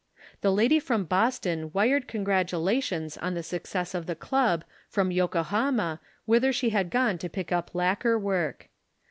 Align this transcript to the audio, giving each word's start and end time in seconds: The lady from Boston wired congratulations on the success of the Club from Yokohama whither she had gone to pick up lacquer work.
The 0.41 0.51
lady 0.51 0.79
from 0.79 1.05
Boston 1.05 1.69
wired 1.73 2.07
congratulations 2.07 3.17
on 3.19 3.35
the 3.35 3.43
success 3.43 3.93
of 3.93 4.07
the 4.07 4.15
Club 4.15 4.63
from 4.89 5.11
Yokohama 5.11 5.99
whither 6.25 6.51
she 6.51 6.71
had 6.71 6.89
gone 6.89 7.19
to 7.19 7.29
pick 7.29 7.51
up 7.51 7.75
lacquer 7.75 8.17
work. 8.17 8.69